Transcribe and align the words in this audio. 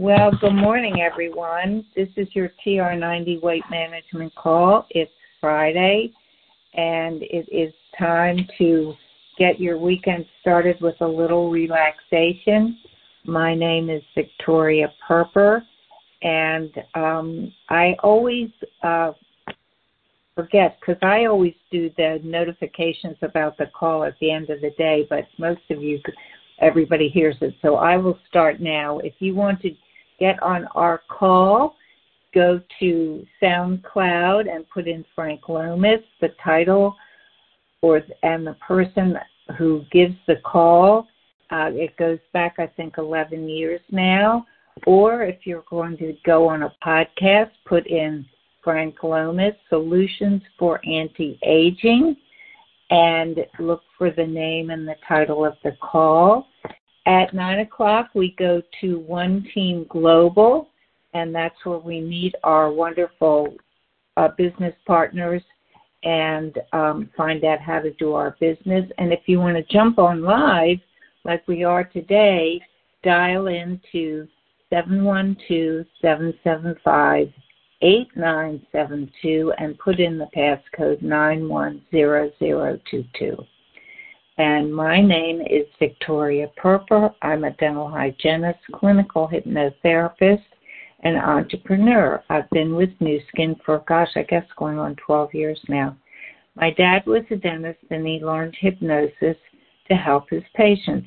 Well, 0.00 0.30
good 0.40 0.54
morning, 0.54 1.02
everyone. 1.02 1.84
This 1.94 2.08
is 2.16 2.26
your 2.32 2.52
TR90 2.66 3.42
weight 3.42 3.64
management 3.70 4.34
call. 4.34 4.86
It's 4.88 5.12
Friday, 5.42 6.10
and 6.72 7.22
it 7.22 7.46
is 7.52 7.70
time 7.98 8.38
to 8.56 8.94
get 9.38 9.60
your 9.60 9.76
weekend 9.76 10.24
started 10.40 10.80
with 10.80 10.94
a 11.02 11.06
little 11.06 11.50
relaxation. 11.50 12.78
My 13.26 13.54
name 13.54 13.90
is 13.90 14.00
Victoria 14.14 14.90
Perper, 15.06 15.60
and 16.22 16.70
um, 16.94 17.52
I 17.68 17.94
always 18.02 18.48
uh, 18.82 19.12
forget 20.34 20.78
because 20.80 20.98
I 21.02 21.26
always 21.26 21.54
do 21.70 21.90
the 21.98 22.20
notifications 22.24 23.18
about 23.20 23.58
the 23.58 23.66
call 23.78 24.04
at 24.04 24.14
the 24.18 24.30
end 24.30 24.48
of 24.48 24.62
the 24.62 24.70
day, 24.78 25.06
but 25.10 25.26
most 25.36 25.60
of 25.68 25.82
you 25.82 26.00
everybody 26.62 27.08
hears 27.10 27.36
it. 27.42 27.54
So 27.60 27.76
I 27.76 27.98
will 27.98 28.18
start 28.28 28.60
now. 28.60 28.98
If 29.00 29.14
you 29.18 29.34
want 29.34 29.60
to 29.60 29.70
get 30.20 30.40
on 30.42 30.66
our 30.74 31.02
call, 31.08 31.74
go 32.32 32.60
to 32.78 33.26
SoundCloud 33.42 34.54
and 34.54 34.68
put 34.70 34.86
in 34.86 35.04
Frank 35.14 35.48
Lomas, 35.48 36.00
the 36.20 36.28
title, 36.44 36.94
or 37.82 38.02
and 38.22 38.46
the 38.46 38.54
person 38.54 39.16
who 39.58 39.84
gives 39.90 40.14
the 40.26 40.36
call. 40.44 41.08
Uh, 41.50 41.70
it 41.72 41.96
goes 41.96 42.18
back, 42.32 42.56
I 42.58 42.66
think, 42.66 42.98
11 42.98 43.48
years 43.48 43.80
now. 43.90 44.46
Or 44.86 45.24
if 45.24 45.38
you're 45.44 45.64
going 45.68 45.96
to 45.98 46.14
go 46.24 46.48
on 46.48 46.62
a 46.62 46.74
podcast, 46.84 47.50
put 47.66 47.86
in 47.86 48.24
Frank 48.62 49.02
Lomas 49.02 49.54
Solutions 49.68 50.42
for 50.58 50.80
Anti 50.86 51.38
Aging 51.42 52.16
and 52.90 53.38
look 53.58 53.82
for 53.96 54.10
the 54.10 54.26
name 54.26 54.70
and 54.70 54.86
the 54.86 54.96
title 55.06 55.44
of 55.44 55.54
the 55.64 55.76
call. 55.80 56.46
At 57.06 57.34
9 57.34 57.60
o'clock, 57.60 58.10
we 58.14 58.34
go 58.38 58.62
to 58.80 58.98
One 59.00 59.46
Team 59.54 59.86
Global, 59.88 60.68
and 61.14 61.34
that's 61.34 61.56
where 61.64 61.78
we 61.78 62.00
meet 62.00 62.34
our 62.44 62.70
wonderful 62.70 63.54
uh, 64.16 64.28
business 64.36 64.74
partners 64.86 65.42
and 66.02 66.58
um, 66.72 67.10
find 67.16 67.44
out 67.44 67.60
how 67.60 67.80
to 67.80 67.92
do 67.94 68.14
our 68.14 68.36
business. 68.40 68.90
And 68.98 69.12
if 69.12 69.20
you 69.26 69.38
want 69.38 69.56
to 69.56 69.72
jump 69.72 69.98
on 69.98 70.22
live, 70.22 70.78
like 71.24 71.46
we 71.48 71.64
are 71.64 71.84
today, 71.84 72.60
dial 73.02 73.48
in 73.48 73.80
to 73.92 74.28
712 74.70 75.86
775 76.00 77.28
8972 77.82 79.52
and 79.58 79.78
put 79.78 80.00
in 80.00 80.16
the 80.18 80.28
passcode 80.36 81.00
910022. 81.02 83.36
And 84.40 84.74
my 84.74 85.02
name 85.02 85.42
is 85.42 85.66
Victoria 85.78 86.50
Perper. 86.56 87.14
I'm 87.20 87.44
a 87.44 87.50
dental 87.50 87.90
hygienist, 87.90 88.60
clinical 88.72 89.28
hypnotherapist, 89.28 90.40
and 91.00 91.18
entrepreneur. 91.18 92.24
I've 92.30 92.48
been 92.48 92.74
with 92.74 92.88
Nu 93.00 93.20
Skin 93.28 93.54
for, 93.66 93.84
gosh, 93.86 94.08
I 94.16 94.22
guess 94.22 94.46
going 94.56 94.78
on 94.78 94.96
12 94.96 95.34
years 95.34 95.60
now. 95.68 95.94
My 96.54 96.70
dad 96.70 97.04
was 97.04 97.24
a 97.30 97.36
dentist 97.36 97.80
and 97.90 98.06
he 98.06 98.24
learned 98.24 98.56
hypnosis 98.58 99.36
to 99.88 99.94
help 99.94 100.30
his 100.30 100.44
patients. 100.54 101.06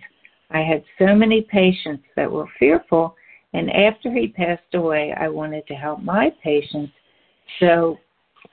I 0.52 0.60
had 0.60 0.84
so 1.00 1.16
many 1.16 1.42
patients 1.42 2.04
that 2.16 2.32
were 2.32 2.46
fearful 2.60 3.16
and 3.54 3.72
after 3.72 4.12
he 4.12 4.28
passed 4.28 4.76
away, 4.76 5.12
I 5.20 5.28
wanted 5.28 5.66
to 5.70 5.74
help 5.74 6.04
my 6.04 6.32
patients. 6.44 6.94
So 7.60 7.98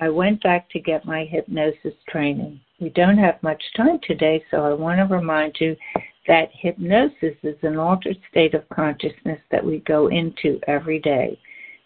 I 0.01 0.09
went 0.09 0.43
back 0.43 0.71
to 0.71 0.81
get 0.81 1.05
my 1.05 1.27
hypnosis 1.27 1.93
training. 2.09 2.61
We 2.81 2.89
don't 2.91 3.19
have 3.19 3.43
much 3.43 3.63
time 3.77 4.01
today, 4.03 4.43
so 4.51 4.65
I 4.65 4.73
want 4.73 4.99
to 4.99 5.15
remind 5.15 5.57
you 5.61 5.77
that 6.27 6.49
hypnosis 6.53 7.37
is 7.43 7.57
an 7.63 7.77
altered 7.77 8.17
state 8.31 8.55
of 8.55 8.67
consciousness 8.71 9.39
that 9.51 9.65
we 9.65 9.81
go 9.81 10.09
into 10.09 10.59
every 10.67 10.99
day. 10.99 11.39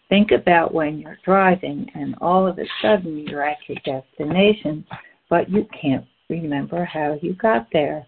Think 0.07 0.31
about 0.31 0.73
when 0.73 0.99
you're 0.99 1.17
driving 1.25 1.89
and 1.95 2.15
all 2.21 2.47
of 2.47 2.59
a 2.59 2.65
sudden 2.81 3.27
you're 3.27 3.45
at 3.45 3.57
your 3.67 3.77
destination, 3.83 4.85
but 5.29 5.49
you 5.49 5.67
can't 5.81 6.05
remember 6.29 6.85
how 6.85 7.19
you 7.21 7.33
got 7.33 7.67
there. 7.73 8.05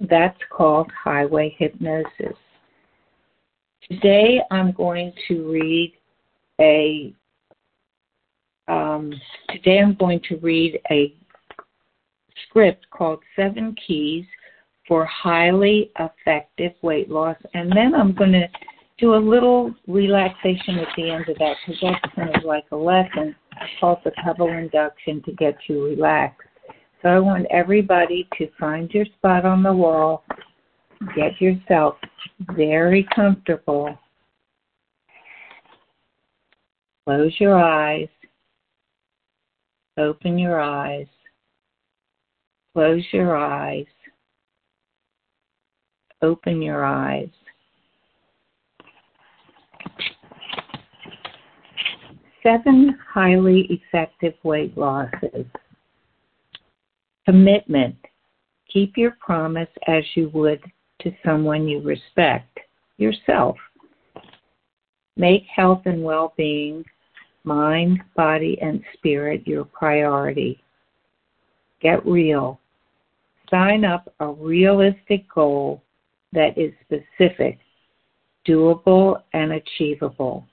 That's 0.00 0.38
called 0.50 0.90
highway 0.92 1.56
hypnosis. 1.58 2.36
Today 3.90 4.40
I'm 4.50 4.72
going 4.72 5.12
to 5.28 5.50
read 5.50 5.94
a 6.60 7.12
um, 8.68 9.12
today 9.50 9.80
I'm 9.80 9.94
going 9.94 10.20
to 10.28 10.36
read 10.36 10.80
a 10.90 11.14
script 12.48 12.86
called 12.90 13.20
Seven 13.36 13.74
Keys 13.86 14.24
for 14.86 15.04
Highly 15.06 15.90
Effective 15.98 16.72
Weight 16.82 17.10
Loss, 17.10 17.36
and 17.54 17.70
then 17.72 17.94
I'm 17.94 18.14
going 18.14 18.32
to 18.32 18.48
do 18.98 19.14
a 19.14 19.16
little 19.16 19.74
relaxation 19.88 20.78
at 20.78 20.88
the 20.96 21.10
end 21.10 21.28
of 21.28 21.36
that 21.38 21.54
because 21.66 21.80
that's 21.82 22.14
kind 22.14 22.34
of 22.34 22.44
like 22.44 22.64
a 22.70 22.76
lesson 22.76 23.34
called 23.80 23.98
the 24.04 24.12
Pebble 24.12 24.48
Induction 24.48 25.22
to 25.22 25.32
get 25.32 25.56
you 25.68 25.84
relaxed. 25.84 26.48
So 27.02 27.08
I 27.08 27.18
want 27.18 27.46
everybody 27.50 28.28
to 28.38 28.48
find 28.58 28.90
your 28.90 29.04
spot 29.04 29.44
on 29.44 29.62
the 29.62 29.72
wall, 29.72 30.24
get 31.14 31.40
yourself 31.40 31.96
very 32.56 33.06
comfortable. 33.14 33.98
Close 37.04 37.32
your 37.38 37.58
eyes. 37.58 38.08
Open 39.98 40.38
your 40.38 40.60
eyes. 40.60 41.06
Close 42.74 43.04
your 43.12 43.36
eyes. 43.36 43.86
Open 46.22 46.60
your 46.60 46.84
eyes. 46.84 47.28
Seven 52.42 52.98
highly 53.12 53.68
effective 53.70 54.34
weight 54.42 54.76
losses. 54.76 55.46
Commitment. 57.24 57.94
Keep 58.72 58.96
your 58.96 59.16
promise 59.20 59.68
as 59.86 60.02
you 60.16 60.30
would 60.34 60.60
to 61.02 61.12
someone 61.24 61.68
you 61.68 61.80
respect, 61.80 62.58
yourself. 62.96 63.56
Make 65.16 65.44
health 65.44 65.82
and 65.84 66.02
well 66.02 66.34
being, 66.36 66.84
mind, 67.44 68.02
body, 68.16 68.58
and 68.60 68.82
spirit 68.94 69.46
your 69.46 69.64
priority. 69.64 70.60
Get 71.80 72.04
real. 72.04 72.58
Sign 73.50 73.84
up 73.84 74.12
a 74.20 74.28
realistic 74.28 75.26
goal 75.32 75.82
that 76.32 76.56
is 76.58 76.72
specific, 76.84 77.58
doable, 78.46 79.22
and 79.32 79.52
achievable. 79.52 80.46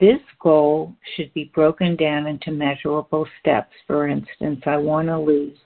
This 0.00 0.20
goal 0.40 0.94
should 1.14 1.32
be 1.34 1.50
broken 1.54 1.96
down 1.96 2.26
into 2.26 2.50
measurable 2.50 3.26
steps. 3.40 3.72
For 3.86 4.08
instance, 4.08 4.62
I 4.66 4.76
want 4.76 5.08
to 5.08 5.18
lose 5.18 5.58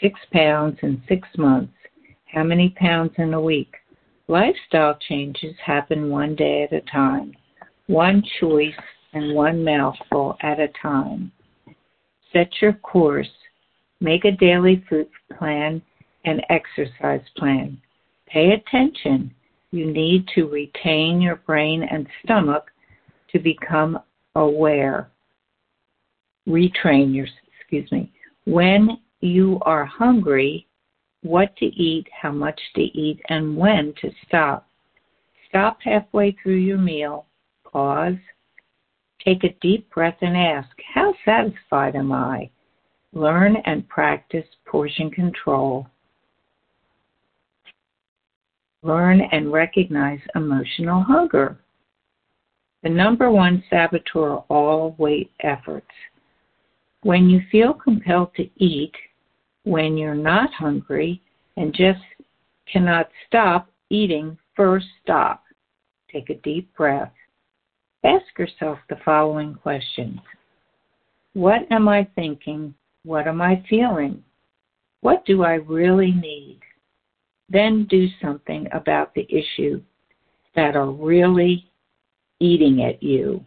six 0.00 0.18
pounds 0.32 0.78
in 0.82 1.02
six 1.08 1.26
months 1.38 1.72
how 2.34 2.42
many 2.42 2.70
pounds 2.70 3.12
in 3.18 3.32
a 3.32 3.40
week? 3.40 3.76
Lifestyle 4.26 4.98
changes 5.08 5.54
happen 5.64 6.10
one 6.10 6.34
day 6.34 6.64
at 6.64 6.72
a 6.72 6.80
time, 6.90 7.32
one 7.86 8.24
choice 8.40 8.74
and 9.12 9.36
one 9.36 9.62
mouthful 9.62 10.36
at 10.42 10.58
a 10.58 10.66
time. 10.82 11.30
Set 12.32 12.48
your 12.60 12.72
course, 12.72 13.30
make 14.00 14.24
a 14.24 14.32
daily 14.32 14.84
food 14.88 15.08
plan 15.38 15.82
and 16.24 16.44
exercise 16.50 17.22
plan. 17.36 17.80
Pay 18.26 18.52
attention. 18.52 19.32
You 19.70 19.90
need 19.90 20.26
to 20.34 20.48
retain 20.48 21.20
your 21.20 21.36
brain 21.36 21.82
and 21.82 22.06
stomach 22.24 22.70
to 23.32 23.38
become 23.38 23.98
aware. 24.36 25.10
Retrain 26.48 27.14
your, 27.14 27.26
excuse 27.58 27.90
me. 27.90 28.12
When 28.44 28.98
you 29.20 29.58
are 29.62 29.84
hungry, 29.84 30.66
what 31.22 31.56
to 31.56 31.66
eat, 31.66 32.06
how 32.20 32.30
much 32.30 32.60
to 32.76 32.82
eat, 32.82 33.20
and 33.28 33.56
when 33.56 33.94
to 34.02 34.10
stop. 34.26 34.68
Stop 35.48 35.78
halfway 35.82 36.36
through 36.42 36.56
your 36.56 36.78
meal, 36.78 37.26
pause, 37.70 38.16
take 39.24 39.42
a 39.44 39.54
deep 39.60 39.88
breath, 39.90 40.18
and 40.20 40.36
ask, 40.36 40.68
How 40.94 41.14
satisfied 41.24 41.96
am 41.96 42.12
I? 42.12 42.50
Learn 43.14 43.56
and 43.64 43.88
practice 43.88 44.46
portion 44.66 45.08
control. 45.08 45.86
Learn 48.82 49.20
and 49.30 49.52
recognize 49.52 50.18
emotional 50.34 51.00
hunger. 51.00 51.56
The 52.82 52.88
number 52.88 53.30
one 53.30 53.62
saboteur 53.70 54.32
of 54.32 54.44
all 54.48 54.96
weight 54.98 55.30
efforts. 55.40 55.86
When 57.02 57.30
you 57.30 57.40
feel 57.52 57.72
compelled 57.72 58.34
to 58.34 58.50
eat, 58.56 58.94
when 59.62 59.96
you're 59.96 60.16
not 60.16 60.52
hungry 60.52 61.22
and 61.56 61.72
just 61.72 62.00
cannot 62.70 63.08
stop 63.28 63.68
eating, 63.90 64.36
first 64.56 64.86
stop. 65.02 65.44
Take 66.12 66.30
a 66.30 66.34
deep 66.34 66.74
breath. 66.74 67.12
Ask 68.04 68.26
yourself 68.38 68.78
the 68.88 68.96
following 69.04 69.54
questions 69.54 70.18
What 71.32 71.70
am 71.70 71.88
I 71.88 72.08
thinking? 72.16 72.74
What 73.04 73.28
am 73.28 73.40
I 73.42 73.62
feeling? 73.68 74.24
What 75.00 75.24
do 75.26 75.44
I 75.44 75.54
really 75.54 76.12
need? 76.12 76.60
Then 77.48 77.86
do 77.90 78.08
something 78.22 78.66
about 78.72 79.14
the 79.14 79.26
issue. 79.30 79.82
that 80.56 80.76
are 80.76 80.90
really 80.90 81.68
eating 82.38 82.84
at 82.84 83.02
you. 83.02 83.44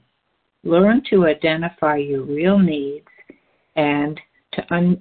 Learn 0.63 1.01
to 1.09 1.25
identify 1.25 1.95
your 1.95 2.23
real 2.23 2.59
needs 2.59 3.07
and 3.77 4.19
to 4.51 4.73
un- 4.73 4.99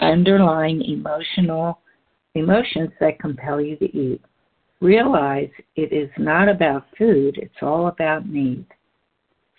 underlying 0.00 0.82
emotional 0.82 1.80
emotions 2.34 2.90
that 3.00 3.18
compel 3.20 3.60
you 3.60 3.76
to 3.76 3.96
eat. 3.96 4.22
Realize 4.80 5.50
it 5.76 5.92
is 5.92 6.08
not 6.18 6.48
about 6.48 6.86
food, 6.96 7.36
it's 7.36 7.62
all 7.62 7.88
about 7.88 8.28
need. 8.28 8.64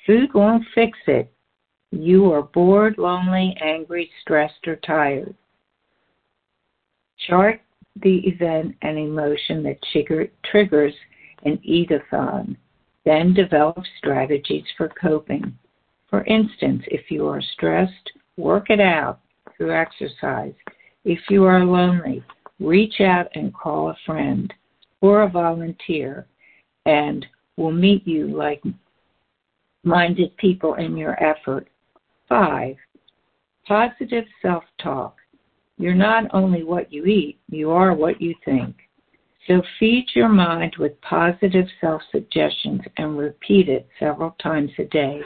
Food 0.07 0.33
won't 0.33 0.63
fix 0.73 0.97
it. 1.07 1.31
You 1.91 2.31
are 2.31 2.43
bored, 2.43 2.97
lonely, 2.97 3.55
angry, 3.61 4.09
stressed, 4.21 4.67
or 4.67 4.75
tired. 4.77 5.35
Chart 7.27 7.61
the 8.01 8.19
event 8.27 8.75
and 8.81 8.97
emotion 8.97 9.63
that 9.63 9.81
trigger, 9.91 10.27
triggers 10.45 10.93
an 11.43 11.57
eatathon. 11.67 12.55
Then 13.05 13.33
develop 13.33 13.79
strategies 13.97 14.65
for 14.77 14.89
coping. 14.89 15.57
For 16.09 16.23
instance, 16.25 16.83
if 16.87 17.09
you 17.09 17.27
are 17.27 17.41
stressed, 17.53 18.11
work 18.37 18.69
it 18.69 18.79
out 18.79 19.19
through 19.57 19.75
exercise. 19.75 20.53
If 21.05 21.19
you 21.29 21.43
are 21.45 21.65
lonely, 21.65 22.23
reach 22.59 23.01
out 23.01 23.27
and 23.35 23.53
call 23.53 23.89
a 23.89 23.97
friend 24.05 24.53
or 25.01 25.23
a 25.23 25.29
volunteer 25.29 26.27
and 26.85 27.25
will 27.57 27.71
meet 27.71 28.07
you 28.07 28.27
like 28.27 28.61
minded 29.83 30.35
people 30.37 30.75
in 30.75 30.97
your 30.97 31.21
effort. 31.23 31.67
Five, 32.29 32.75
positive 33.67 34.25
self 34.41 34.63
talk. 34.81 35.17
You're 35.77 35.95
not 35.95 36.25
only 36.33 36.63
what 36.63 36.93
you 36.93 37.05
eat, 37.05 37.39
you 37.49 37.71
are 37.71 37.93
what 37.93 38.21
you 38.21 38.35
think. 38.45 38.75
So 39.47 39.63
feed 39.79 40.05
your 40.13 40.29
mind 40.29 40.75
with 40.77 40.99
positive 41.01 41.65
self 41.81 42.03
suggestions 42.11 42.81
and 42.97 43.17
repeat 43.17 43.67
it 43.67 43.87
several 43.99 44.35
times 44.41 44.69
a 44.77 44.83
day 44.85 45.21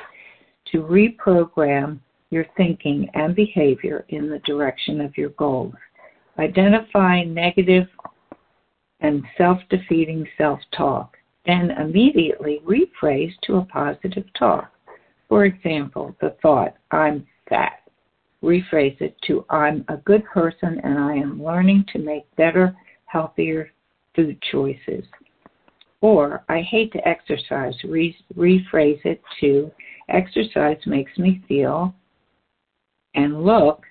to 0.71 0.81
reprogram 0.81 1.99
your 2.29 2.45
thinking 2.55 3.09
and 3.13 3.35
behavior 3.35 4.05
in 4.09 4.29
the 4.29 4.39
direction 4.39 5.01
of 5.01 5.17
your 5.17 5.29
goals. 5.31 5.75
Identify 6.39 7.23
negative 7.23 7.87
and 9.01 9.23
self 9.37 9.59
defeating 9.69 10.25
self 10.37 10.59
talk, 10.75 11.17
then 11.45 11.71
immediately 11.71 12.61
rephrase 12.65 13.33
to 13.43 13.57
a 13.57 13.65
positive 13.65 14.25
talk. 14.37 14.71
For 15.33 15.45
example, 15.45 16.15
the 16.21 16.35
thought, 16.43 16.75
I'm 16.91 17.25
fat. 17.49 17.89
Rephrase 18.43 19.01
it 19.01 19.17
to, 19.25 19.43
I'm 19.49 19.83
a 19.87 19.97
good 19.97 20.23
person 20.25 20.79
and 20.83 20.99
I 20.99 21.15
am 21.15 21.43
learning 21.43 21.85
to 21.91 21.97
make 21.97 22.35
better, 22.35 22.77
healthier 23.05 23.71
food 24.15 24.39
choices. 24.51 25.03
Or, 26.01 26.43
I 26.49 26.61
hate 26.61 26.93
to 26.93 27.07
exercise. 27.07 27.73
Re- 27.83 28.15
rephrase 28.37 29.03
it 29.05 29.23
to, 29.39 29.71
exercise 30.07 30.77
makes 30.85 31.17
me 31.17 31.41
feel 31.47 31.95
and 33.15 33.43
look 33.43 33.81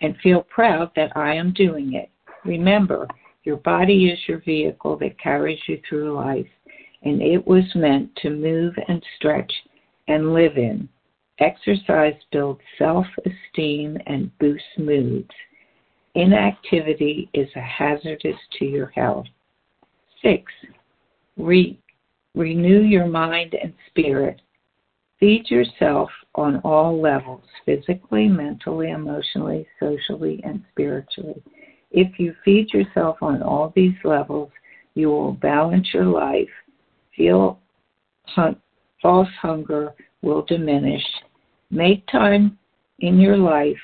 and 0.00 0.16
feel 0.20 0.42
proud 0.52 0.90
that 0.96 1.16
I 1.16 1.36
am 1.36 1.52
doing 1.52 1.92
it. 1.92 2.10
Remember, 2.44 3.06
your 3.44 3.58
body 3.58 4.08
is 4.08 4.18
your 4.26 4.40
vehicle 4.40 4.96
that 4.96 5.20
carries 5.20 5.60
you 5.68 5.80
through 5.88 6.12
life, 6.12 6.50
and 7.04 7.22
it 7.22 7.46
was 7.46 7.72
meant 7.76 8.10
to 8.16 8.30
move 8.30 8.74
and 8.88 9.00
stretch 9.16 9.52
and 10.08 10.32
live 10.32 10.56
in. 10.56 10.88
Exercise 11.38 12.14
builds 12.32 12.60
self 12.78 13.06
esteem 13.24 13.98
and 14.06 14.36
boosts 14.38 14.66
moods. 14.78 15.30
Inactivity 16.14 17.28
is 17.34 17.48
a 17.56 17.60
hazardous 17.60 18.36
to 18.58 18.64
your 18.64 18.86
health. 18.86 19.26
Six, 20.22 20.50
re- 21.36 21.78
renew 22.34 22.80
your 22.80 23.06
mind 23.06 23.54
and 23.62 23.74
spirit. 23.88 24.40
Feed 25.20 25.50
yourself 25.50 26.10
on 26.34 26.60
all 26.64 27.00
levels 27.00 27.44
physically, 27.64 28.28
mentally, 28.28 28.90
emotionally, 28.90 29.66
socially, 29.80 30.40
and 30.44 30.62
spiritually. 30.72 31.42
If 31.90 32.18
you 32.18 32.34
feed 32.44 32.72
yourself 32.72 33.18
on 33.22 33.42
all 33.42 33.72
these 33.74 33.96
levels, 34.04 34.50
you 34.94 35.08
will 35.08 35.32
balance 35.32 35.88
your 35.92 36.04
life, 36.04 36.48
feel 37.14 37.58
hun- 38.24 38.60
false 39.02 39.28
hunger 39.40 39.94
will 40.22 40.42
diminish, 40.42 41.04
make 41.70 42.06
time 42.08 42.58
in 43.00 43.18
your 43.20 43.36
life 43.36 43.76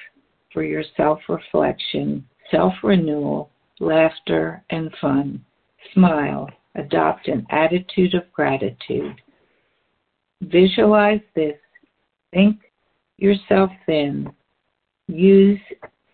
for 0.52 0.62
your 0.62 0.84
self 0.96 1.20
reflection, 1.28 2.26
self 2.50 2.72
renewal, 2.82 3.50
laughter, 3.80 4.64
and 4.70 4.90
fun. 5.00 5.44
Smile, 5.94 6.48
adopt 6.76 7.28
an 7.28 7.46
attitude 7.50 8.14
of 8.14 8.30
gratitude. 8.32 9.20
Visualize 10.42 11.20
this, 11.34 11.56
think 12.32 12.58
yourself 13.18 13.70
thin, 13.86 14.32
use 15.08 15.60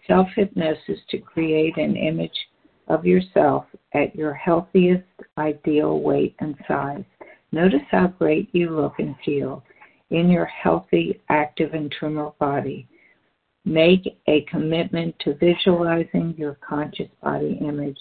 self 0.07 0.29
hypnosis 0.35 0.99
to 1.11 1.19
create 1.19 1.77
an 1.77 1.97
image 1.97 2.49
of 2.89 3.05
yourself 3.05 3.65
at 3.95 4.15
your 4.17 4.35
healthiest 4.35 5.05
ideal 5.37 6.01
weight 6.01 6.35
and 6.41 6.57
size. 6.67 7.05
Notice 7.53 7.83
how 7.91 8.09
great 8.09 8.49
you 8.53 8.71
look 8.71 8.95
and 8.99 9.15
feel 9.25 9.65
in 10.11 10.31
your 10.31 10.47
healthy, 10.47 11.21
active, 11.29 11.75
and 11.75 11.91
trimmer 11.91 12.31
body. 12.39 12.87
Make 13.65 14.19
a 14.27 14.43
commitment 14.43 15.15
to 15.21 15.35
visualizing 15.35 16.35
your 16.39 16.59
conscious 16.67 17.11
body 17.23 17.59
image 17.61 17.99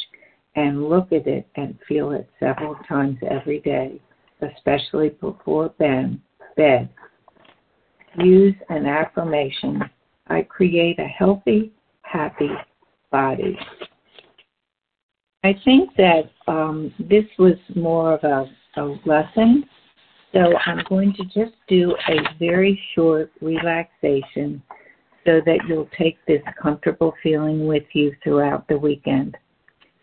and 0.55 0.89
look 0.89 1.11
at 1.11 1.27
it 1.27 1.47
and 1.55 1.77
feel 1.87 2.11
it 2.11 2.29
several 2.39 2.75
times 2.87 3.17
every 3.29 3.59
day, 3.59 4.01
especially 4.41 5.09
before 5.09 5.69
bed. 5.77 6.89
Use 8.17 8.55
an 8.69 8.85
affirmation. 8.85 9.81
I 10.27 10.41
create 10.41 10.99
a 10.99 11.05
healthy, 11.05 11.71
happy 12.01 12.51
body. 13.11 13.57
I 15.43 15.55
think 15.63 15.91
that 15.97 16.31
um, 16.47 16.93
this 16.99 17.25
was 17.37 17.55
more 17.75 18.13
of 18.13 18.23
a, 18.23 18.49
a 18.77 18.95
lesson, 19.05 19.65
so 20.33 20.53
I'm 20.65 20.83
going 20.87 21.13
to 21.13 21.23
just 21.25 21.55
do 21.67 21.95
a 22.09 22.15
very 22.39 22.79
short 22.95 23.31
relaxation 23.41 24.61
so 25.25 25.41
that 25.45 25.59
you'll 25.67 25.89
take 25.97 26.17
this 26.25 26.41
comfortable 26.61 27.13
feeling 27.21 27.67
with 27.67 27.83
you 27.93 28.15
throughout 28.23 28.67
the 28.67 28.77
weekend. 28.77 29.35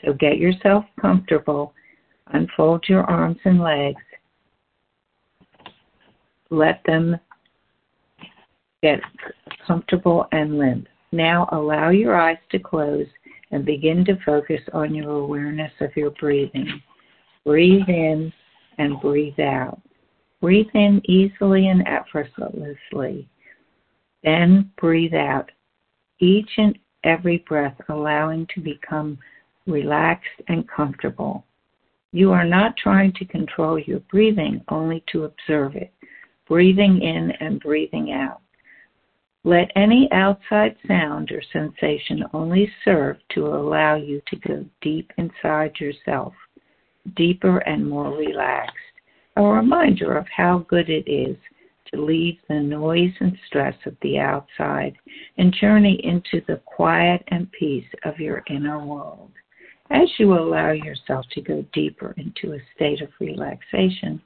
So 0.04 0.12
get 0.12 0.38
yourself 0.38 0.84
comfortable, 1.00 1.72
unfold 2.28 2.84
your 2.88 3.04
arms 3.04 3.38
and 3.44 3.60
legs, 3.60 4.02
let 6.50 6.82
them 6.84 7.16
get 8.82 9.00
comfortable 9.66 10.26
and 10.32 10.58
limp. 10.58 10.88
Now 11.10 11.48
allow 11.52 11.90
your 11.90 12.16
eyes 12.16 12.38
to 12.50 12.58
close 12.58 13.06
and 13.50 13.64
begin 13.64 14.04
to 14.04 14.18
focus 14.26 14.60
on 14.72 14.94
your 14.94 15.10
awareness 15.10 15.72
of 15.80 15.90
your 15.96 16.10
breathing. 16.10 16.82
Breathe 17.46 17.88
in 17.88 18.32
and 18.78 19.00
breathe 19.00 19.40
out. 19.40 19.80
Breathe 20.40 20.68
in 20.74 21.00
easily 21.04 21.68
and 21.68 21.86
effortlessly. 21.86 23.28
Then 24.22 24.70
breathe 24.78 25.14
out. 25.14 25.50
Each 26.18 26.50
and 26.58 26.78
every 27.02 27.38
breath 27.48 27.76
allowing 27.88 28.46
to 28.54 28.60
become 28.60 29.18
relaxed 29.66 30.40
and 30.48 30.68
comfortable. 30.68 31.44
You 32.12 32.30
are 32.32 32.44
not 32.44 32.76
trying 32.76 33.12
to 33.14 33.24
control 33.24 33.78
your 33.78 34.00
breathing, 34.10 34.62
only 34.68 35.02
to 35.12 35.24
observe 35.24 35.76
it, 35.76 35.92
breathing 36.46 37.02
in 37.02 37.32
and 37.40 37.60
breathing 37.60 38.12
out. 38.12 38.40
Let 39.42 39.70
any 39.76 40.08
outside 40.12 40.76
sound 40.86 41.30
or 41.30 41.42
sensation 41.52 42.24
only 42.32 42.70
serve 42.84 43.16
to 43.30 43.46
allow 43.46 43.96
you 43.96 44.22
to 44.28 44.36
go 44.36 44.64
deep 44.80 45.12
inside 45.18 45.78
yourself, 45.78 46.32
deeper 47.16 47.58
and 47.58 47.88
more 47.88 48.16
relaxed. 48.16 48.76
A 49.36 49.42
reminder 49.42 50.16
of 50.16 50.26
how 50.34 50.64
good 50.68 50.88
it 50.88 51.10
is 51.10 51.36
to 51.92 52.00
leave 52.00 52.38
the 52.48 52.60
noise 52.60 53.12
and 53.20 53.36
stress 53.46 53.74
of 53.86 53.96
the 54.02 54.18
outside 54.18 54.96
and 55.38 55.54
journey 55.60 56.00
into 56.04 56.44
the 56.46 56.60
quiet 56.64 57.22
and 57.28 57.50
peace 57.52 57.86
of 58.04 58.18
your 58.18 58.42
inner 58.48 58.84
world. 58.84 59.30
As 59.90 60.08
you 60.18 60.34
allow 60.34 60.70
yourself 60.70 61.26
to 61.32 61.42
go 61.42 61.64
deeper 61.72 62.14
into 62.16 62.54
a 62.54 62.62
state 62.74 63.02
of 63.02 63.10
relaxation, 63.20 64.22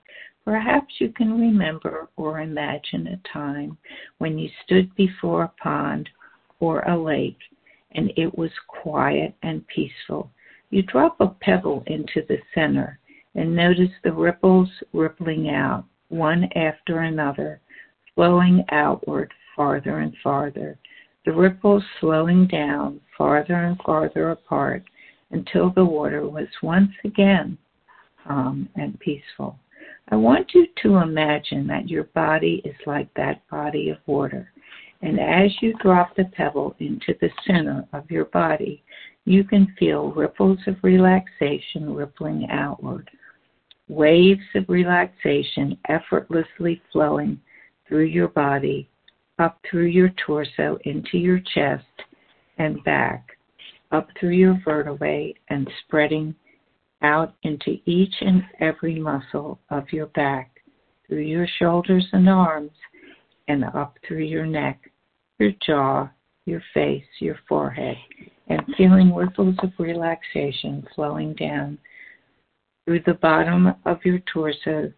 Perhaps 0.49 0.95
you 0.99 1.11
can 1.11 1.39
remember 1.39 2.09
or 2.17 2.41
imagine 2.41 3.07
a 3.07 3.21
time 3.29 3.77
when 4.17 4.39
you 4.39 4.49
stood 4.65 4.95
before 4.95 5.43
a 5.43 5.53
pond 5.63 6.09
or 6.59 6.81
a 6.89 6.97
lake 6.97 7.37
and 7.93 8.11
it 8.17 8.39
was 8.39 8.51
quiet 8.67 9.35
and 9.43 9.67
peaceful. 9.67 10.31
You 10.71 10.83
drop 10.83 11.21
a 11.21 11.29
pebble 11.29 11.83
into 11.87 12.23
the 12.29 12.39
center 12.55 12.99
and 13.35 13.55
notice 13.55 13.91
the 14.03 14.13
ripples 14.13 14.69
rippling 14.93 15.51
out, 15.51 15.85
one 16.09 16.49
after 16.55 17.01
another, 17.01 17.61
flowing 18.15 18.65
outward 18.71 19.33
farther 19.55 19.99
and 20.01 20.15
farther. 20.23 20.79
The 21.25 21.33
ripples 21.33 21.85
slowing 22.01 22.47
down 22.47 23.01
farther 23.17 23.55
and 23.55 23.79
farther 23.85 24.31
apart 24.31 24.83
until 25.31 25.71
the 25.71 25.85
water 25.85 26.29
was 26.29 26.49
once 26.63 26.93
again 27.05 27.59
calm 28.27 28.69
and 28.77 28.99
peaceful. 29.01 29.59
I 30.11 30.17
want 30.17 30.55
you 30.55 30.67
to 30.83 30.97
imagine 30.97 31.67
that 31.67 31.89
your 31.89 32.05
body 32.05 32.63
is 32.65 32.77
like 32.87 33.13
that 33.15 33.47
body 33.51 33.91
of 33.91 33.99
water. 34.07 34.53
And 35.03 35.21
as 35.21 35.51
you 35.61 35.75
drop 35.83 36.17
the 36.17 36.25
pebble 36.25 36.75
into 36.79 37.15
the 37.21 37.31
center 37.47 37.87
of 37.93 38.11
your 38.11 38.25
body, 38.27 38.83
you 39.29 39.45
can 39.45 39.75
feel 39.79 40.11
ripples 40.13 40.59
of 40.67 40.77
relaxation 40.83 41.95
rippling 41.95 42.49
outward, 42.51 43.11
waves 43.87 44.41
of 44.55 44.65
relaxation 44.69 45.77
effortlessly 45.89 46.81
flowing 46.91 47.39
through 47.87 48.05
your 48.05 48.29
body, 48.29 48.89
up 49.39 49.61
through 49.71 49.85
your 49.85 50.11
torso, 50.27 50.79
into 50.87 51.19
your 51.19 51.41
chest 51.55 51.85
and 52.57 52.83
back, 52.85 53.37
up 53.93 54.09
through 54.19 54.31
your 54.31 54.59
vertebrae, 54.65 55.35
and 55.51 55.69
spreading 55.85 56.35
out 57.03 57.35
into 57.43 57.77
each 57.85 58.15
and 58.23 58.43
every 58.61 58.99
muscle 58.99 59.61
of 59.69 59.85
your 59.93 60.07
back, 60.07 60.63
through 61.07 61.21
your 61.21 61.47
shoulders 61.59 62.07
and 62.13 62.31
arms, 62.31 62.73
and 63.49 63.63
up 63.63 63.99
through 64.07 64.25
your 64.25 64.47
neck, 64.47 64.91
your 65.39 65.53
jaw, 65.67 66.09
your 66.47 66.63
face, 66.73 67.05
your 67.21 67.37
forehead, 67.47 67.97
and 68.49 68.63
feeling 68.77 69.15
ripples 69.15 69.57
of 69.63 69.71
relaxation 69.79 70.87
flowing 70.95 71.35
down 71.35 71.79
through 72.85 73.01
the 73.07 73.15
bottom 73.15 73.75
of 73.85 73.99
your 74.05 74.19
torso, 74.33 74.91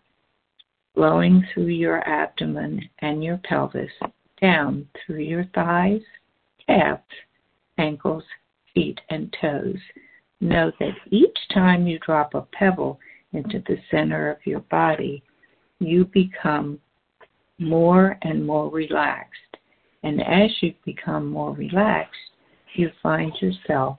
flowing 0.94 1.44
through 1.52 1.66
your 1.66 2.06
abdomen 2.08 2.80
and 3.00 3.24
your 3.24 3.38
pelvis, 3.38 3.90
down 4.40 4.86
through 5.04 5.22
your 5.22 5.44
thighs, 5.54 6.00
calves, 6.66 7.02
ankles, 7.78 8.24
feet, 8.74 9.00
and 9.10 9.34
toes. 9.40 9.78
Know 10.40 10.70
that 10.78 10.94
each 11.10 11.36
time 11.52 11.86
you 11.86 11.98
drop 11.98 12.34
a 12.34 12.42
pebble 12.52 12.98
into 13.32 13.62
the 13.66 13.76
center 13.90 14.30
of 14.30 14.38
your 14.44 14.60
body, 14.60 15.22
you 15.80 16.04
become 16.06 16.78
more 17.58 18.18
and 18.22 18.46
more 18.46 18.70
relaxed. 18.70 19.56
And 20.02 20.20
as 20.22 20.50
you 20.60 20.74
become 20.84 21.26
more 21.26 21.54
relaxed, 21.54 22.16
you 22.74 22.90
find 23.02 23.32
yourself 23.40 23.98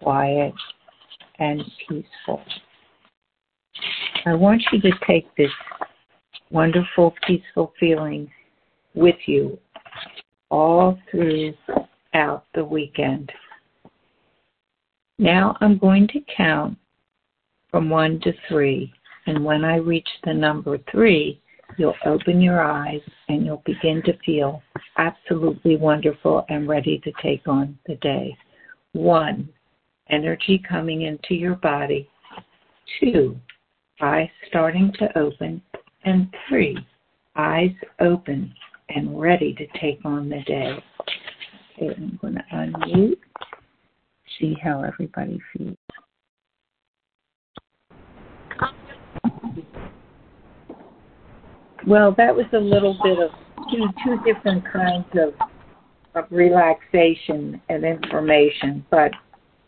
quiet 0.00 0.54
and 1.38 1.62
peaceful. 1.88 2.42
I 4.26 4.34
want 4.34 4.62
you 4.72 4.80
to 4.80 4.90
take 5.06 5.34
this 5.36 5.50
wonderful, 6.50 7.14
peaceful 7.26 7.72
feeling 7.78 8.30
with 8.94 9.16
you 9.26 9.58
all 10.50 10.98
throughout 11.10 12.44
the 12.54 12.64
weekend. 12.64 13.30
Now 15.18 15.56
I'm 15.60 15.78
going 15.78 16.08
to 16.08 16.20
count 16.36 16.76
from 17.70 17.90
one 17.90 18.20
to 18.20 18.32
three, 18.48 18.92
and 19.26 19.44
when 19.44 19.64
I 19.64 19.76
reach 19.76 20.08
the 20.24 20.32
number 20.32 20.78
three, 20.90 21.40
you'll 21.78 21.94
open 22.04 22.40
your 22.40 22.60
eyes 22.60 23.00
and 23.28 23.46
you'll 23.46 23.62
begin 23.64 24.02
to 24.04 24.12
feel 24.26 24.62
absolutely 24.98 25.76
wonderful 25.76 26.44
and 26.48 26.68
ready 26.68 27.00
to 27.04 27.12
take 27.22 27.46
on 27.46 27.78
the 27.86 27.94
day. 27.96 28.36
One, 28.92 29.48
energy 30.10 30.62
coming 30.68 31.02
into 31.02 31.34
your 31.34 31.54
body. 31.54 32.08
Two, 33.00 33.36
eyes 34.00 34.28
starting 34.48 34.92
to 34.98 35.18
open. 35.18 35.62
And 36.04 36.34
three, 36.48 36.76
eyes 37.36 37.74
open 38.00 38.52
and 38.88 39.20
ready 39.20 39.54
to 39.54 39.66
take 39.80 40.00
on 40.04 40.28
the 40.28 40.42
day. 40.46 40.72
Okay, 41.76 41.94
I'm 41.96 42.18
going 42.20 42.34
to 42.34 42.44
unmute, 42.52 43.18
see 44.38 44.56
how 44.62 44.82
everybody 44.82 45.40
feels. 45.52 45.76
Well, 51.88 52.14
that 52.18 52.36
was 52.36 52.44
a 52.52 52.58
little 52.58 52.98
bit 53.02 53.18
of 53.18 53.30
two, 53.70 53.86
two 54.04 54.18
different 54.22 54.62
kinds 54.70 55.06
of, 55.14 55.32
of 56.14 56.30
relaxation 56.30 57.62
and 57.70 57.82
information, 57.82 58.84
but 58.90 59.10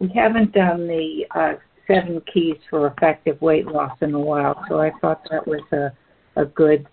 we 0.00 0.12
haven't 0.14 0.52
done 0.52 0.86
the 0.86 1.24
uh, 1.34 1.54
seven 1.86 2.20
keys 2.30 2.56
for 2.68 2.88
effective 2.88 3.40
weight 3.40 3.66
loss 3.66 3.96
in 4.02 4.12
a 4.12 4.20
while, 4.20 4.62
so 4.68 4.82
I 4.82 4.90
thought 5.00 5.26
that 5.30 5.46
was 5.46 5.62
a, 5.72 5.92
a 6.36 6.44
good 6.44 6.86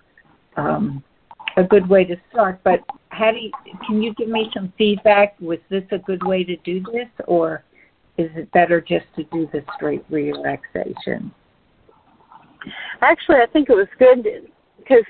um, 0.55 1.03
a 1.57 1.63
good 1.63 1.89
way 1.89 2.05
to 2.05 2.15
start. 2.31 2.61
But 2.63 2.79
how 3.09 3.31
do 3.31 3.37
you, 3.37 3.51
can 3.85 4.01
you 4.01 4.13
give 4.13 4.29
me 4.29 4.49
some 4.53 4.71
feedback? 4.77 5.35
Was 5.41 5.59
this 5.69 5.83
a 5.91 5.97
good 5.97 6.25
way 6.25 6.45
to 6.45 6.55
do 6.57 6.81
this, 6.93 7.09
or 7.27 7.65
is 8.17 8.29
it 8.35 8.49
better 8.53 8.79
just 8.79 9.07
to 9.17 9.25
do 9.25 9.49
the 9.51 9.61
straight 9.75 10.05
relaxation? 10.09 11.33
Actually, 13.01 13.37
I 13.37 13.47
think 13.51 13.69
it 13.69 13.75
was 13.75 13.87
good 13.99 14.25
because, 14.87 15.05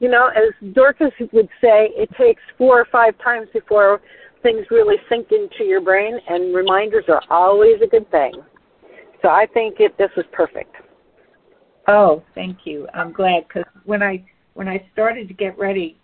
you 0.00 0.08
know, 0.08 0.28
as 0.28 0.72
Dorcas 0.74 1.12
would 1.32 1.48
say, 1.60 1.90
it 1.96 2.10
takes 2.16 2.42
four 2.58 2.80
or 2.80 2.86
five 2.90 3.14
times 3.22 3.48
before 3.52 4.00
things 4.42 4.66
really 4.70 4.96
sink 5.08 5.28
into 5.30 5.64
your 5.64 5.80
brain, 5.80 6.18
and 6.28 6.54
reminders 6.54 7.04
are 7.08 7.22
always 7.30 7.80
a 7.82 7.86
good 7.86 8.10
thing. 8.10 8.32
So 9.22 9.28
I 9.28 9.46
think 9.54 9.76
it 9.78 9.96
this 9.98 10.10
was 10.16 10.26
perfect. 10.32 10.74
Oh, 11.86 12.22
thank 12.34 12.58
you. 12.64 12.88
I'm 12.94 13.12
glad 13.12 13.46
because 13.48 13.64
when 13.84 14.02
I 14.02 14.24
when 14.54 14.68
I 14.68 14.84
started 14.92 15.28
to 15.28 15.34
get 15.34 15.56
ready 15.58 15.96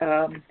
um, 0.00 0.42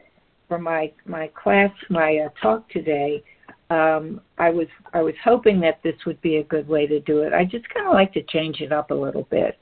for 0.47 0.57
my 0.57 0.91
my 1.05 1.29
class, 1.41 1.71
my 1.89 2.25
uh, 2.25 2.29
talk 2.41 2.67
today, 2.69 3.23
um, 3.69 4.21
I 4.37 4.49
was 4.49 4.67
I 4.93 5.01
was 5.01 5.13
hoping 5.23 5.59
that 5.61 5.79
this 5.83 5.95
would 6.05 6.21
be 6.21 6.37
a 6.37 6.43
good 6.43 6.67
way 6.67 6.87
to 6.87 6.99
do 7.01 7.21
it. 7.21 7.33
I 7.33 7.45
just 7.45 7.67
kind 7.69 7.87
of 7.87 7.93
like 7.93 8.13
to 8.13 8.23
change 8.23 8.61
it 8.61 8.71
up 8.71 8.91
a 8.91 8.95
little 8.95 9.27
bit. 9.29 9.57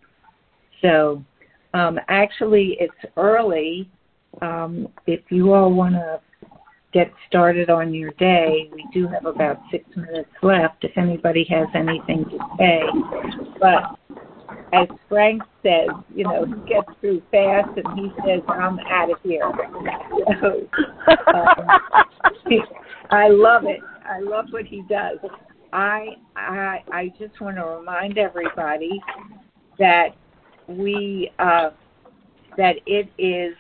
So, 0.82 1.24
um, 1.74 2.00
actually, 2.08 2.78
it's 2.80 3.14
early. 3.18 3.90
Um, 4.42 4.88
if 5.08 5.22
you 5.30 5.54
all 5.54 5.72
want 5.72 5.96
to 5.96 6.20
get 6.94 7.12
started 7.28 7.70
on 7.70 7.94
your 7.94 8.12
day, 8.12 8.70
we 8.74 8.86
do 8.94 9.08
have 9.08 9.26
about 9.26 9.60
six 9.72 9.84
minutes 9.96 10.30
left. 10.42 10.84
If 10.84 10.98
anybody 10.98 11.46
has 11.50 11.68
anything 11.74 12.26
to 12.26 12.38
say, 12.58 12.82
but 13.60 13.98
as 14.74 14.88
Frank 15.08 15.42
says, 15.62 15.90
you 16.14 16.24
know, 16.24 16.46
he 16.46 16.54
gets 16.70 16.88
through 17.00 17.22
fast 17.32 17.70
and 17.78 18.00
he 18.00 18.12
says, 18.26 18.42
I'm 18.48 18.80
out 18.80 19.12
of 19.12 19.18
here. 19.24 19.52
So, 20.42 20.68
um, 21.28 21.68
I 23.12 23.30
love 23.30 23.64
it. 23.66 23.80
I 24.06 24.20
love 24.20 24.46
what 24.50 24.66
he 24.66 24.84
does. 24.90 25.18
I 25.72 26.10
I 26.36 26.84
I 26.92 27.14
just 27.20 27.40
want 27.42 27.58
to 27.58 27.66
remind 27.66 28.18
everybody 28.18 29.02
that 29.80 30.10
we 30.68 31.32
uh, 31.40 31.72
that 32.58 32.76
it 32.86 33.10
is 33.18 33.56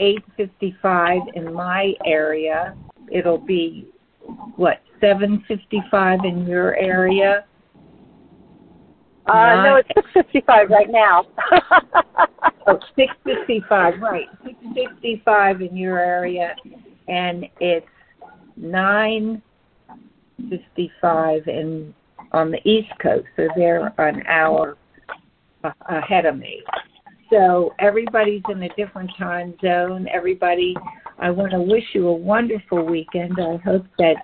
8:55 0.00 1.20
in 1.34 1.52
my 1.52 1.92
area. 2.04 2.76
It'll 3.10 3.38
be 3.38 3.88
what 4.56 4.80
7:55 5.00 6.24
in 6.24 6.46
your 6.46 6.76
area 6.76 7.44
uh, 9.26 9.62
no, 9.62 9.76
it's 9.76 9.88
six 9.94 10.08
fifty 10.12 10.42
five 10.46 10.68
right 10.68 10.90
now. 10.90 11.24
oh, 12.66 12.78
six 12.96 13.12
fifty 13.24 13.62
five, 13.68 13.94
right. 14.00 14.26
Six 14.44 14.56
fifty 14.74 15.22
five 15.24 15.62
in 15.62 15.76
your 15.76 16.00
area 16.00 16.56
and 17.08 17.46
it's 17.60 17.86
nine 18.56 19.40
fifty 20.50 20.90
five 21.00 21.46
in 21.46 21.94
on 22.32 22.50
the 22.50 22.58
east 22.68 22.92
coast, 23.00 23.26
so 23.36 23.46
they're 23.54 23.92
an 23.98 24.26
hour 24.26 24.76
ahead 25.88 26.26
of 26.26 26.38
me. 26.38 26.62
So 27.30 27.74
everybody's 27.78 28.42
in 28.50 28.62
a 28.62 28.68
different 28.74 29.10
time 29.18 29.54
zone. 29.62 30.06
Everybody, 30.12 30.76
I 31.18 31.30
want 31.30 31.52
to 31.52 31.60
wish 31.60 31.84
you 31.94 32.08
a 32.08 32.12
wonderful 32.12 32.84
weekend. 32.84 33.38
I 33.40 33.56
hope 33.64 33.86
that 33.98 34.16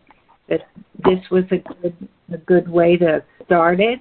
that 0.49 0.61
this 1.05 1.19
was 1.31 1.45
a 1.51 1.59
good 1.81 2.09
a 2.33 2.39
good 2.39 2.69
way 2.69 2.97
to 2.97 3.23
start 3.45 3.81
it 3.81 4.01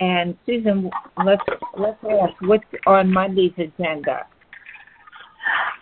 and 0.00 0.36
Susan, 0.44 0.90
let's 1.24 1.42
let's 1.78 1.98
ask 2.04 2.34
what's 2.40 2.64
on 2.86 3.12
Monday's 3.12 3.52
agenda. 3.56 4.26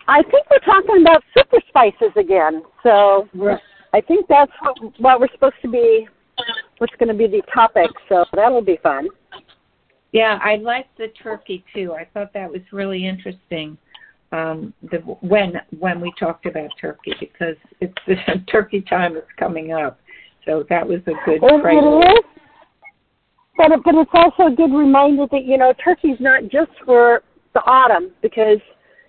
I 0.07 0.21
think 0.23 0.45
we're 0.51 0.59
talking 0.59 1.01
about 1.01 1.23
super 1.35 1.57
spices 1.67 2.11
again. 2.17 2.63
So 2.83 3.27
right. 3.33 3.59
I 3.93 4.01
think 4.01 4.27
that's 4.27 4.51
what, 4.61 4.99
what 4.99 5.19
we're 5.19 5.31
supposed 5.33 5.55
to 5.63 5.69
be. 5.69 6.07
What's 6.79 6.93
going 6.99 7.09
to 7.09 7.13
be 7.13 7.27
the 7.27 7.41
topic? 7.53 7.89
So 8.09 8.25
that'll 8.33 8.61
be 8.61 8.77
fun. 8.83 9.07
Yeah, 10.13 10.39
I 10.43 10.55
liked 10.57 10.97
the 10.97 11.07
turkey 11.21 11.65
too. 11.73 11.93
I 11.93 12.07
thought 12.13 12.33
that 12.33 12.49
was 12.49 12.61
really 12.71 13.05
interesting. 13.05 13.77
Um, 14.31 14.73
the 14.91 14.97
when 14.97 15.55
when 15.77 15.99
we 15.99 16.13
talked 16.19 16.45
about 16.45 16.69
turkey 16.79 17.13
because 17.19 17.55
it's 17.81 17.93
the 18.07 18.15
turkey 18.51 18.81
time 18.81 19.17
is 19.17 19.23
coming 19.37 19.73
up, 19.73 19.99
so 20.45 20.65
that 20.69 20.87
was 20.87 20.99
a 21.07 21.13
good. 21.25 21.39
It, 21.41 21.43
it 21.43 22.17
is 22.17 22.25
but 23.57 23.69
but 23.83 23.95
it's 23.95 24.11
also 24.13 24.51
a 24.51 24.55
good 24.55 24.73
reminder 24.73 25.25
that 25.31 25.45
you 25.45 25.57
know 25.57 25.73
turkey's 25.83 26.19
not 26.19 26.43
just 26.43 26.71
for 26.85 27.21
the 27.53 27.61
autumn 27.61 28.11
because 28.21 28.59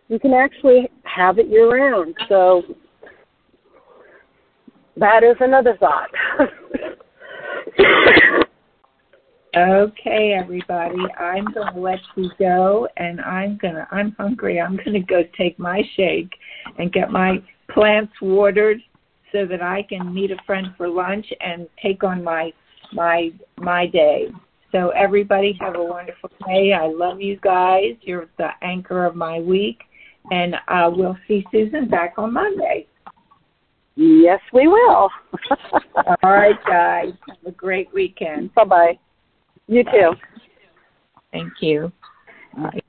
you 0.09 0.19
can 0.19 0.33
actually 0.33 0.91
have 1.05 1.39
it 1.39 1.49
year 1.49 1.71
round. 1.71 2.15
So 2.29 2.63
that 4.97 5.23
is 5.23 5.37
another 5.41 5.77
thought. 5.79 6.11
Okay, 9.57 10.37
everybody. 10.37 10.99
I'm 11.17 11.45
going 11.53 11.73
to 11.73 11.81
let 11.81 12.01
you 12.17 12.29
go, 12.41 12.89
and 12.97 13.21
I'm 13.21 13.57
going 13.57 13.75
to. 13.75 13.87
I'm 13.93 14.11
hungry. 14.19 14.61
I'm 14.61 14.77
going 14.77 14.95
to 14.95 15.01
go 15.01 15.23
take 15.39 15.61
my 15.61 15.83
shake 15.97 16.31
and 16.79 16.93
get 16.93 17.13
my 17.13 17.37
plants 17.71 18.13
watered 18.21 18.79
so 19.31 19.47
that 19.47 19.63
I 19.63 19.85
can 19.89 20.13
meet 20.13 20.33
a 20.33 20.37
friend 20.45 20.75
for 20.77 20.89
lunch 20.89 21.27
and 21.41 21.69
take 21.81 22.03
on 22.03 22.25
my 22.25 22.53
my 22.93 23.31
my 23.57 23.87
day. 23.87 24.27
So 24.73 24.89
everybody 24.91 25.57
have 25.61 25.77
a 25.77 25.85
wonderful 25.85 26.31
day. 26.49 26.73
I 26.73 26.87
love 26.89 27.21
you 27.21 27.39
guys. 27.41 27.95
You're 28.01 28.29
the 28.39 28.49
anchor 28.63 29.07
of 29.07 29.15
my 29.15 29.39
week, 29.39 29.83
and 30.33 30.57
uh, 30.67 30.91
we'll 30.93 31.19
see 31.29 31.45
Susan 31.53 31.89
back 31.89 32.15
on 32.17 32.33
Monday. 32.33 32.89
Yes, 33.95 34.41
we 34.53 34.67
will. 34.67 35.11
All 35.97 36.17
right, 36.25 36.59
guys. 36.67 37.13
Have 37.29 37.47
a 37.47 37.53
great 37.53 37.95
weekend. 37.95 38.53
Bye 38.55 38.65
bye. 38.65 38.99
You 39.67 39.85
too. 39.85 40.13
Thank 41.33 41.53
you. 41.61 41.93
Bye. 42.57 42.81